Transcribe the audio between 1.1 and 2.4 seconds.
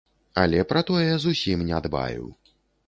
зусім не дбаю.